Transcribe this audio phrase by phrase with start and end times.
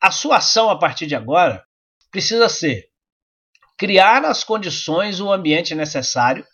[0.00, 1.64] a sua ação a partir de agora
[2.10, 2.88] precisa ser
[3.78, 6.44] criar as condições, o ambiente necessário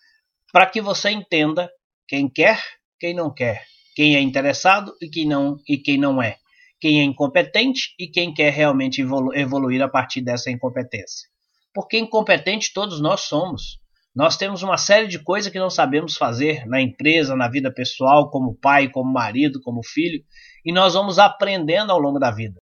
[0.52, 1.70] para que você entenda
[2.06, 2.62] quem quer,
[3.00, 3.64] quem não quer,
[3.96, 6.36] quem é interessado e quem não e quem não é,
[6.80, 11.28] quem é incompetente e quem quer realmente evolu evoluir a partir dessa incompetência.
[11.72, 13.80] Porque incompetente todos nós somos.
[14.14, 18.30] Nós temos uma série de coisas que não sabemos fazer na empresa, na vida pessoal,
[18.30, 20.22] como pai, como marido, como filho,
[20.64, 22.54] e nós vamos aprendendo ao longo da vida.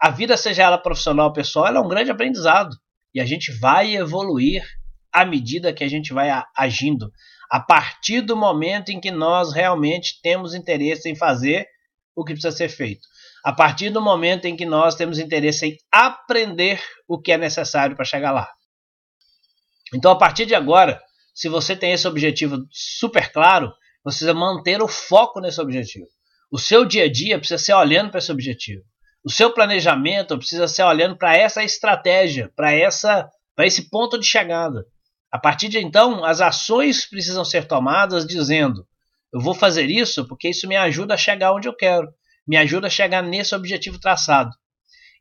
[0.00, 2.76] A vida, seja ela profissional ou pessoal, ela é um grande aprendizado.
[3.14, 4.64] E a gente vai evoluir
[5.12, 7.10] à medida que a gente vai agindo,
[7.50, 11.66] a partir do momento em que nós realmente temos interesse em fazer
[12.14, 13.06] o que precisa ser feito.
[13.44, 17.96] A partir do momento em que nós temos interesse em aprender o que é necessário
[17.96, 18.48] para chegar lá.
[19.94, 21.00] Então, a partir de agora,
[21.34, 23.68] se você tem esse objetivo super claro,
[24.04, 26.06] você precisa manter o foco nesse objetivo.
[26.50, 28.82] O seu dia a dia precisa ser olhando para esse objetivo.
[29.28, 34.24] O seu planejamento precisa ser olhando para essa estratégia, para essa, para esse ponto de
[34.24, 34.86] chegada.
[35.30, 38.88] A partir de então, as ações precisam ser tomadas dizendo:
[39.30, 42.08] eu vou fazer isso porque isso me ajuda a chegar onde eu quero,
[42.46, 44.48] me ajuda a chegar nesse objetivo traçado.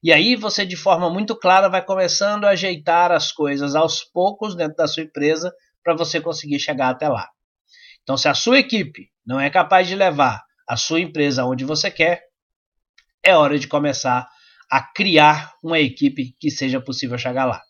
[0.02, 4.56] E aí você, de forma muito clara, vai começando a ajeitar as coisas aos poucos
[4.56, 5.54] dentro da sua empresa
[5.84, 7.28] para você conseguir chegar até lá.
[8.04, 11.92] Então, se a sua equipe não é capaz de levar a sua empresa onde você
[11.92, 12.27] quer,
[13.24, 14.28] é hora de começar
[14.70, 17.62] a criar uma equipe que seja possível chegar lá.